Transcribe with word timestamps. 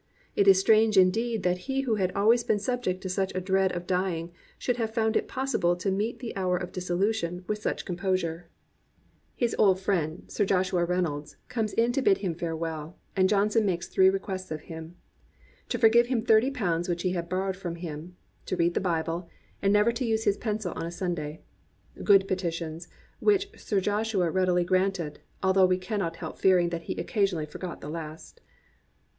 It 0.35 0.47
is 0.47 0.59
strange 0.59 0.97
in 0.97 1.11
deed 1.11 1.43
that 1.43 1.59
he 1.69 1.81
who 1.81 1.93
had 1.93 2.11
always 2.13 2.43
been 2.43 2.57
subject 2.57 3.01
to 3.01 3.07
such 3.09 3.35
a 3.35 3.39
dread 3.39 3.71
of 3.73 3.85
dying 3.85 4.31
should 4.57 4.77
have 4.77 4.91
foimd 4.95 5.15
it 5.15 5.27
possible 5.27 5.75
to 5.75 5.91
meet 5.91 6.17
the 6.17 6.35
hour 6.35 6.57
of 6.57 6.71
dissolution 6.71 7.45
with 7.47 7.61
such 7.61 7.85
composure. 7.85 8.47
329 9.37 9.75
COMPANIONABLE 9.75 10.25
BOOKS 10.25 10.31
His 10.31 10.31
old 10.31 10.31
friend 10.31 10.31
Sir 10.31 10.43
Joshua 10.55 10.85
Reynolds 10.85 11.35
comes 11.49 11.73
in 11.73 11.91
to 11.91 12.01
bid 12.01 12.17
him 12.25 12.33
farewell, 12.33 12.97
and 13.15 13.29
Johnson 13.29 13.63
makes 13.63 13.87
three 13.89 14.09
requests 14.09 14.49
of 14.49 14.61
him,— 14.61 14.95
to 15.69 15.77
forgive 15.77 16.07
him 16.07 16.23
thirty 16.25 16.49
pounds 16.49 16.89
which 16.89 17.03
he 17.03 17.11
had 17.11 17.29
borrowed 17.29 17.55
from 17.55 17.75
him, 17.75 18.15
to 18.47 18.55
read 18.55 18.73
the 18.73 18.79
Bible, 18.81 19.29
and 19.61 19.71
never 19.71 19.91
to 19.91 20.03
use 20.03 20.23
his 20.23 20.35
pencil 20.35 20.73
on 20.75 20.87
a 20.87 20.91
Sunday. 20.91 21.41
Good 22.03 22.27
petitions, 22.27 22.87
which 23.19 23.51
Sir 23.55 23.79
Joshua 23.79 24.31
readily 24.31 24.63
granted, 24.63 25.19
although 25.43 25.67
we 25.67 25.77
can 25.77 25.99
not 25.99 26.15
help 26.15 26.39
fearing 26.39 26.69
that 26.69 26.85
he 26.89 26.93
occasionally 26.95 27.45
forgot 27.45 27.81
the 27.81 27.87
last. 27.89 28.41